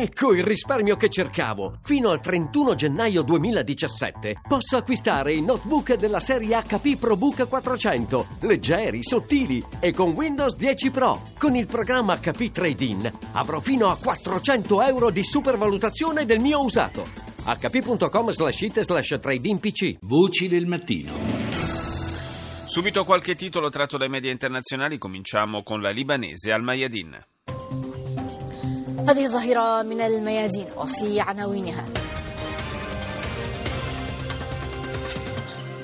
[0.00, 1.80] Ecco il risparmio che cercavo!
[1.82, 9.02] Fino al 31 gennaio 2017 posso acquistare i notebook della serie HP ProBook 400, leggeri,
[9.02, 11.22] sottili e con Windows 10 Pro.
[11.36, 17.04] Con il programma HP Trade-in avrò fino a 400 euro di supervalutazione del mio usato.
[17.42, 21.12] hp.com slash it slash pc Voci del mattino.
[22.66, 27.18] Subito qualche titolo tratto dai media internazionali, cominciamo con la libanese Al Mayadin.
[29.09, 31.85] هذه ظاهرة من الميادين وفي عناوينها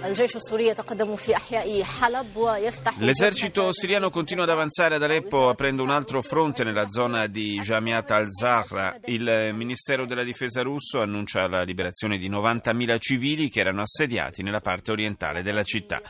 [0.05, 5.83] الجيش السوري يتقدم في أحياء حلب ويفتح L'esercito siriano continua ad avanzare ad Aleppo aprendo
[5.83, 8.95] un altro fronte nella zona di Jamiat al-Zahra.
[9.05, 14.61] Il Ministero della Difesa russo annuncia la liberazione di 90.000 civili che erano assediati nella
[14.61, 16.01] parte orientale della città.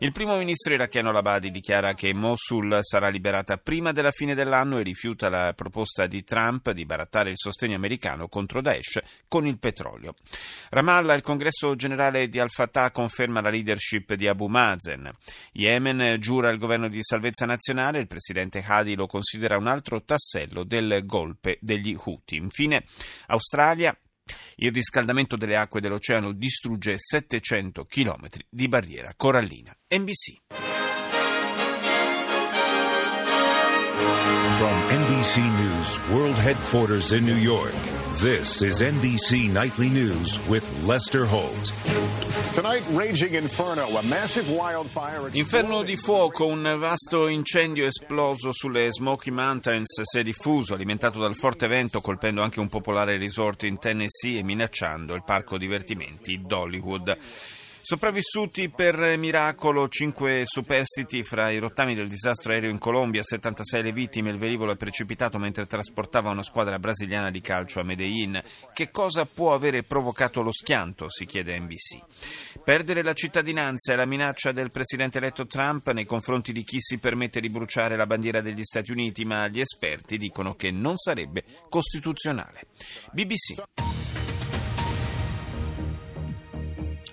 [0.00, 4.84] Il primo ministro iracheno Labadi dichiara che Mosul sarà liberata prima della fine dell'anno e
[4.84, 10.14] rifiuta la proposta di Trump di barattare il sostegno americano contro Daesh con il petrolio.
[10.70, 15.10] Ramallah, il congresso generale di Al-Fatah conferma la leadership di Abu Mazen.
[15.54, 20.62] Yemen giura il governo di salvezza nazionale, il presidente Hadi lo considera un altro tassello
[20.62, 22.36] del golpe degli Houthi.
[22.36, 22.84] Infine,
[23.26, 23.98] Australia,
[24.56, 29.74] il riscaldamento delle acque dell'oceano distrugge 700 km di barriera corallina.
[29.88, 30.36] NBC.
[34.56, 37.72] From NBC News World Headquarters in New York,
[38.20, 42.27] this is NBC Nightly News with Lester Holt.
[42.60, 45.30] Tonight, raging inferno, a massive wildfire.
[45.34, 51.36] Inferno di fuoco, un vasto incendio esploso sulle Smoky Mountains si è diffuso, alimentato dal
[51.36, 57.16] forte vento, colpendo anche un popolare resort in Tennessee e minacciando il parco divertimenti Dollywood.
[57.90, 63.92] Sopravvissuti per miracolo cinque superstiti fra i rottami del disastro aereo in Colombia, 76 le
[63.92, 68.42] vittime, il velivolo è precipitato mentre trasportava una squadra brasiliana di calcio a Medellin.
[68.74, 71.08] Che cosa può avere provocato lo schianto?
[71.08, 72.60] si chiede NBC.
[72.62, 76.98] Perdere la cittadinanza è la minaccia del presidente eletto Trump nei confronti di chi si
[76.98, 81.42] permette di bruciare la bandiera degli Stati Uniti, ma gli esperti dicono che non sarebbe
[81.70, 82.66] costituzionale.
[83.12, 83.62] BBC.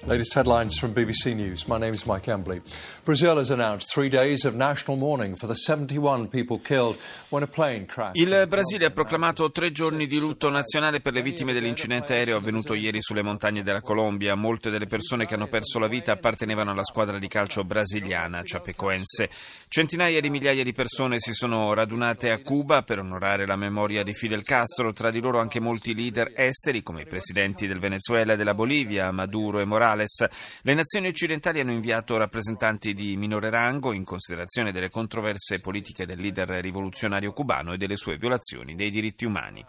[0.07, 1.65] Latest headlines from BBC News.
[1.67, 2.61] My name is Mike Embley.
[3.03, 6.97] Brazil has announced three days of national mourning for the 71 people killed
[7.29, 8.21] when a plane crashed.
[8.21, 12.75] Il Brasile ha proclamato tre giorni di lutto nazionale per le vittime dell'incidente aereo avvenuto
[12.75, 14.35] ieri sulle montagne della Colombia.
[14.35, 19.27] Molte delle persone che hanno perso la vita appartenevano alla squadra di calcio brasiliana Chapecoense.
[19.67, 24.13] Centinaia di migliaia di persone si sono radunate a Cuba per onorare la memoria di
[24.13, 28.35] Fidel Castro, tra di loro anche molti leader esteri come i presidenti del Venezuela e
[28.35, 29.93] della Bolivia, Maduro e Morales.
[29.95, 36.19] Le nazioni occidentali hanno inviato rappresentanti di minore rango in considerazione delle controverse politiche del
[36.19, 39.63] leader rivoluzionario cubano e delle sue violazioni dei diritti umani.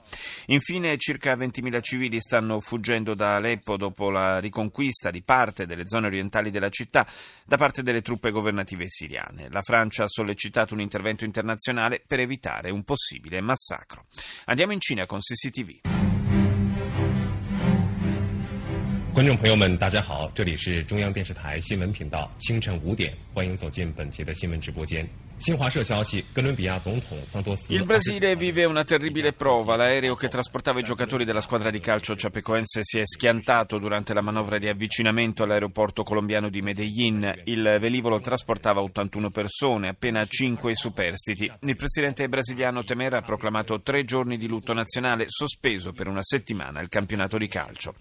[0.47, 6.07] Infine, circa 20.000 civili stanno fuggendo da Aleppo dopo la riconquista di parte delle zone
[6.07, 7.07] orientali della città
[7.45, 9.49] da parte delle truppe governative siriane.
[9.51, 14.07] La Francia ha sollecitato un intervento internazionale per evitare un possibile massacro.
[14.47, 15.96] Andiamo in Cina con CCTV.
[19.16, 25.08] 观众朋友们，大家好，这里是中央电视台新闻频道，清晨五点，欢迎走进本节的新闻直播间。
[25.38, 27.74] 新华社消息，哥伦比亚总统桑多斯。
[27.74, 29.76] Il Brasile vive una terribile prova.
[29.76, 34.22] L'aereo che trasportava i giocatori della squadra di calcio Chapecoense si è schiantato durante la
[34.22, 37.42] manovra di avvicinamento all'aeroporto colombiano di Medellin.
[37.46, 41.52] Il velivolo trasportava 81 persone, appena 5 superstiti.
[41.62, 46.82] Il presidente brasiliano Temer ha proclamato tre giorni di lutto nazionale, sospeso per una settimana
[46.82, 47.96] il campionato di calcio.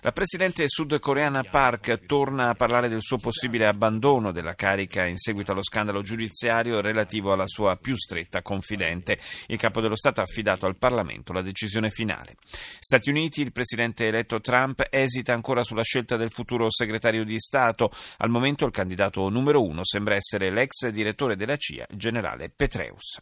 [0.00, 5.51] La presidente sudcoreana Park torna a parlare del suo possibile abbandono della carica in seguito
[5.51, 9.19] allo scandalo giudiziario relativo alla sua più stretta confidente.
[9.47, 12.35] Il capo dello Stato ha affidato al Parlamento la decisione finale.
[12.79, 17.91] Stati Uniti, il presidente eletto Trump esita ancora sulla scelta del futuro segretario di Stato.
[18.17, 23.19] Al momento il candidato numero uno sembra essere l'ex direttore della CIA, il generale Petreus.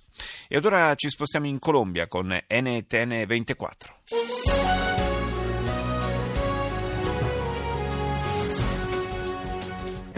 [0.47, 4.88] E ora ci spostiamo in Colombia con NTN 24.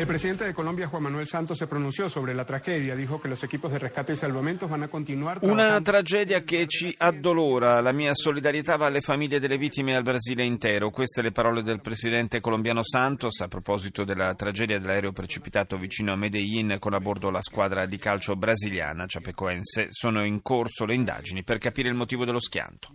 [0.01, 2.95] El presidente de Colombia, Juan Manuel Santos, se pronunció sobre la tragedia.
[2.95, 6.91] Dijo que los equipos de rescate y salvamentos van a continuar Una tragedia che ci
[6.97, 7.79] addolora.
[7.81, 10.89] La mia solidarietà va alle famiglie delle vittime e al Brasile intero.
[10.89, 16.15] Queste le parole del presidente colombiano Santos a proposito della tragedia dell'aereo precipitato vicino a
[16.15, 19.89] Medellin con a bordo la squadra di calcio brasiliana Chapecoense.
[19.91, 22.89] Sono in corso le indagini per capire il motivo dello schianto.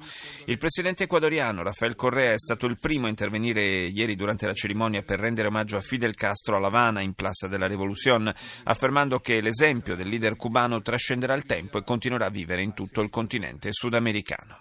[0.46, 5.02] Il presidente ecuadoriano Rafael Correa è stato il primo a intervenire ieri durante la cerimonia
[5.02, 9.41] per rendere omaggio a Fidel Castro a La Habana in Plaza della Revolución, affermando che
[9.41, 13.69] l'esempio del leader cubano trascenderà il tempo e continuerà a vivere in tutto il continente
[13.71, 14.57] sudamericano.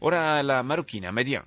[0.00, 1.44] Ora la marocchina Median.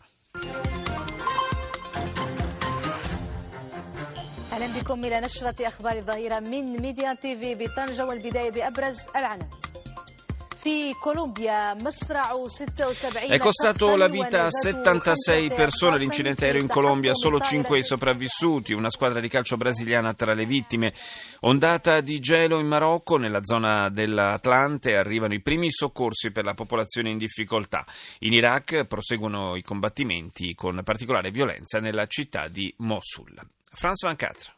[4.53, 9.56] اهلا بكم الى نشره اخبار الظهيره من ميديا تي في بطنجه والبدايه بابرز العناوين
[13.26, 18.75] è costato la vita a 76 persone l'incidente aereo in Colombia, solo 5 i sopravvissuti,
[18.75, 20.93] una squadra di calcio brasiliana tra le vittime.
[21.41, 27.09] Ondata di gelo in Marocco, nella zona dell'Atlante arrivano i primi soccorsi per la popolazione
[27.09, 27.87] in difficoltà.
[28.20, 33.35] In Iraq proseguono i combattimenti con particolare violenza nella città di Mosul.
[33.73, 34.57] France 24.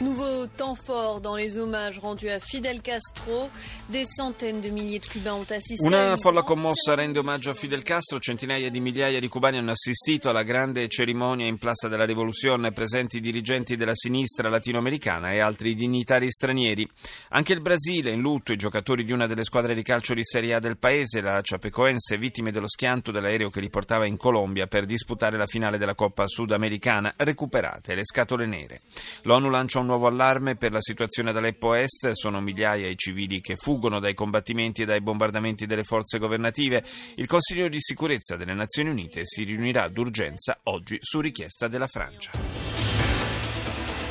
[0.00, 3.50] Nouveau temps fort dans les hommages rendus a Fidel Castro.
[3.88, 5.84] Des centaines de milliers de Cubains ont assisté.
[5.84, 8.20] Una folla commossa rende omaggio a Fidel Castro.
[8.20, 13.18] Centinaia di migliaia di cubani hanno assistito alla grande cerimonia in Plaza della Rivoluzione, presenti
[13.18, 16.88] dirigenti della sinistra latinoamericana e altri dignitari stranieri.
[17.30, 20.54] Anche il Brasile in lutto, i giocatori di una delle squadre di calcio di Serie
[20.54, 24.86] A del paese, la Chapecoense, vittime dello schianto dell'aereo che li portava in Colombia per
[24.86, 28.82] disputare la finale della Coppa Sudamericana, recuperate le scatole nere.
[29.22, 32.10] L'ONU lancia un nuovo allarme per la situazione ad Aleppo Est.
[32.10, 36.84] Sono migliaia i civili che fuggono dai combattimenti e dai bombardamenti delle forze governative.
[37.16, 42.67] Il Consiglio di sicurezza delle Nazioni Unite si riunirà d'urgenza oggi su richiesta della Francia.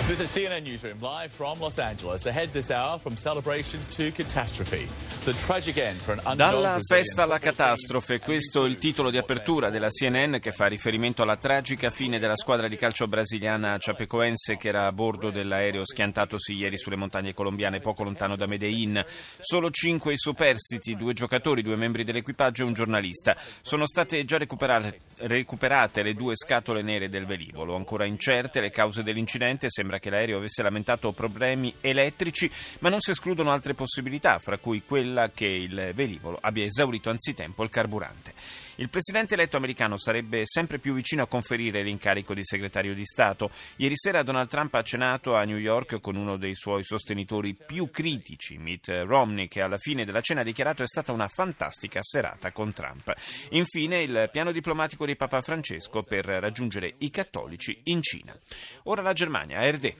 [0.07, 2.27] This is CNN Newsroom live from Los Angeles.
[2.27, 4.87] Ahead this hour from celebrations to catastrophe.
[5.25, 9.17] The tragic end for an unknown Dalla festa alla catastrofe, questo è il titolo di
[9.17, 14.55] apertura della CNN che fa riferimento alla tragica fine della squadra di calcio brasiliana Chapecoense
[14.55, 19.03] che era a bordo dell'aereo schiantatosi ieri sulle montagne colombiane poco lontano da Medellin.
[19.39, 23.35] Solo cinque i superstiti, due giocatori, due membri dell'equipaggio e un giornalista.
[23.59, 27.75] Sono state già recuperate, recuperate le due scatole nere del velivolo.
[27.75, 32.49] Ancora incerte le cause dell'incidente, sembra sembra che l'aereo avesse lamentato problemi elettrici,
[32.79, 37.63] ma non si escludono altre possibilità, fra cui quella che il velivolo abbia esaurito anzitempo
[37.63, 38.33] il carburante.
[38.79, 43.49] Il presidente eletto americano sarebbe sempre più vicino a conferire l'incarico di segretario di Stato.
[43.77, 47.89] Ieri sera Donald Trump ha cenato a New York con uno dei suoi sostenitori più
[47.89, 52.51] critici, Mitt Romney, che alla fine della cena ha dichiarato è stata una fantastica serata
[52.51, 53.11] con Trump.
[53.49, 58.37] Infine il piano diplomatico di Papa Francesco per raggiungere i cattolici in Cina.
[58.83, 59.95] Ora la Germania, ARD.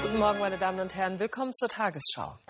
[0.00, 1.20] Guten Morgen, meine Damen und Herren.
[1.20, 2.43] Willkommen zur Tagesschau.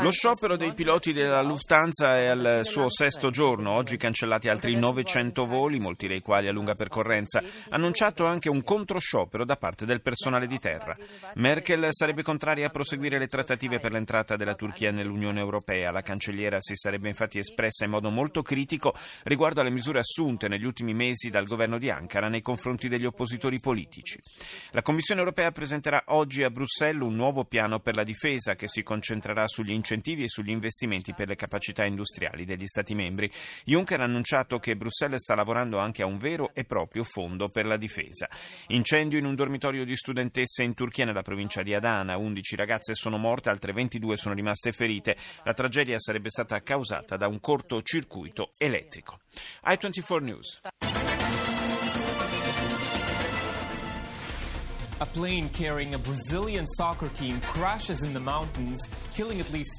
[0.00, 3.72] Lo sciopero dei piloti della Lufthansa è al suo sesto giorno.
[3.72, 7.42] Oggi cancellati altri 900 voli, molti dei quali a lunga percorrenza.
[7.68, 10.96] Annunciato anche un controsciopero da parte del personale di terra.
[11.34, 15.90] Merkel sarebbe contraria a proseguire le trattative per l'entrata della Turchia nell'Unione Europea.
[15.90, 18.94] La cancelliera si sarebbe infatti espressa in modo molto critico
[19.24, 23.60] riguardo alle misure assunte negli ultimi mesi dal governo di Ankara nei confronti degli oppositori
[23.60, 24.18] politici.
[24.70, 26.68] La Commissione Europea presenterà oggi a Bruxelles
[27.04, 31.28] un nuovo piano per la difesa che si concentrerà sugli incentivi e sugli investimenti per
[31.28, 33.30] le capacità industriali degli Stati membri.
[33.64, 37.66] Juncker ha annunciato che Bruxelles sta lavorando anche a un vero e proprio fondo per
[37.66, 38.28] la difesa.
[38.68, 42.16] Incendio in un dormitorio di studentesse in Turchia nella provincia di Adana.
[42.16, 45.16] 11 ragazze sono morte, altre 22 sono rimaste ferite.
[45.44, 49.18] La tragedia sarebbe stata causata da un cortocircuito elettrico.
[49.64, 50.60] I24 News.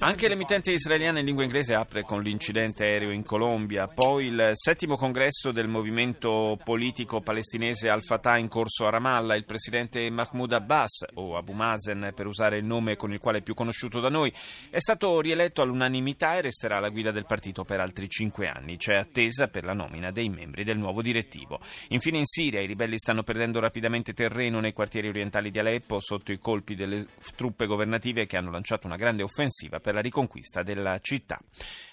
[0.04, 4.98] Anche l'emittente israeliana in lingua inglese apre con l'incidente aereo in Colombia, poi il settimo
[4.98, 11.38] congresso del movimento politico palestinese Al-Fatah in corso a Ramallah, il presidente Mahmoud Abbas, o
[11.38, 14.34] Abu Mazen per usare il nome con il quale è più conosciuto da noi,
[14.70, 18.76] è stato rieletto all'unanimità e resterà alla guida del partito per altri cinque anni.
[18.76, 21.62] C'è attesa per la nomina dei membri del nuovo direttivo.
[21.90, 26.33] Infine in Siria i ribelli stanno perdendo rapidamente terreno nei quartieri orientali di Aleppo sotto
[26.33, 30.99] i colpi delle truppe governative che hanno lanciato una grande offensiva per la riconquista della
[31.00, 31.38] città.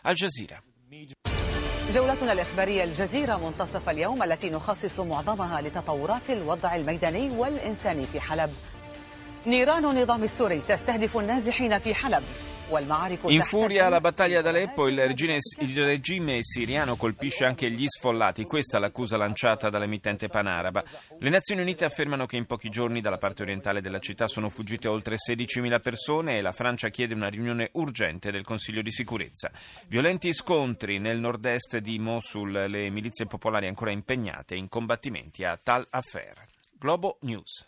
[0.03, 0.61] Al Jazeera.
[1.91, 8.53] جولتنا الإخبارية الجزيرة منتصف اليوم التي نخصص معظمها لتطورات الوضع الميداني والإنساني في حلب
[9.47, 12.23] نيران النظام السوري تستهدف النازحين في حلب
[13.28, 18.44] in furia la battaglia d'Aleppo, il regime, il regime, siriano colpisce anche gli sfollati.
[18.44, 20.84] Questa è l'accusa lanciata dall'emittente panaraba.
[21.18, 24.86] Le Nazioni Unite affermano che in pochi giorni dalla parte orientale della città sono fuggite
[24.86, 29.50] oltre 16.000 persone e la Francia chiede una riunione urgente del Consiglio di sicurezza.
[29.86, 35.86] Violenti scontri nel nord-est di Mosul, le milizie popolari ancora impegnate in combattimenti a Tal
[35.88, 36.34] Affair.
[36.78, 37.66] Globo News.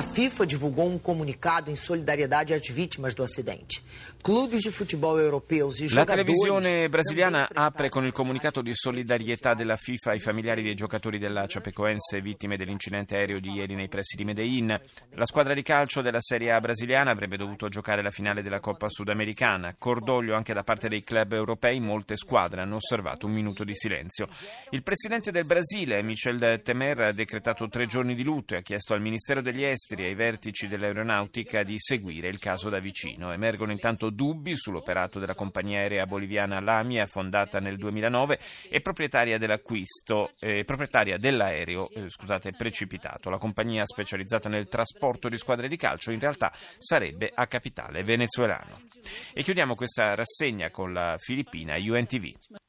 [0.00, 3.84] A FIFA divulgou um comunicado em solidariedade às vítimas do acidente.
[4.22, 9.76] Clubes di futebol europeus e La televisione brasiliana apre con il comunicato di solidarietà della
[9.76, 14.24] FIFA ai familiari dei giocatori della Chapecoense vittime dell'incidente aereo di ieri nei pressi di
[14.24, 14.78] Medellin.
[15.10, 18.88] La squadra di calcio della Serie A brasiliana avrebbe dovuto giocare la finale della Coppa
[18.88, 19.74] Sudamericana.
[19.78, 24.28] Cordoglio anche da parte dei club europei, molte squadre hanno osservato un minuto di silenzio.
[24.70, 28.94] Il presidente del Brasile, Michel Temer, ha decretato tre giorni di lutto e ha chiesto
[28.94, 33.32] al Ministero degli Esteri e ai vertici dell'aeronautica di seguire il caso da vicino.
[33.32, 40.30] Emergono intanto dubbi sull'operato della compagnia aerea boliviana Lamia, fondata nel 2009 e proprietaria dell'acquisto,
[40.40, 43.30] eh, proprietaria dell'aereo eh, scusate, precipitato.
[43.30, 48.80] La compagnia specializzata nel trasporto di squadre di calcio in realtà sarebbe a capitale venezuelano.
[49.32, 52.59] E chiudiamo questa rassegna con la Filippina UNTV.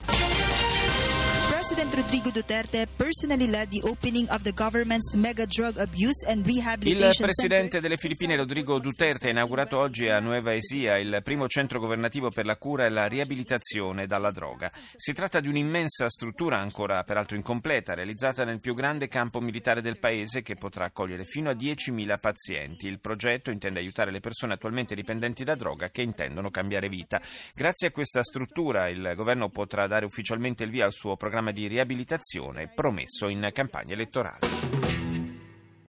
[1.61, 6.55] President Rodrigo Duterte personally led the opening of the government's mega drug abuse and Il
[6.55, 7.81] rehabilitation presidente center.
[7.81, 12.47] delle Filippine Rodrigo Duterte ha inaugurato oggi a Nueva Ecija il primo centro governativo per
[12.47, 14.71] la cura e la riabilitazione dalla droga.
[14.95, 19.99] Si tratta di un'immensa struttura ancora peraltro incompleta, realizzata nel più grande campo militare del
[19.99, 22.87] paese che potrà accogliere fino a 10.000 pazienti.
[22.87, 27.21] Il progetto intende aiutare le persone attualmente dipendenti da droga che intendono cambiare vita.
[27.53, 31.67] Grazie a questa struttura il governo potrà dare ufficialmente il via al suo programma di
[31.67, 35.00] riabilitazione promesso in campagna elettorale.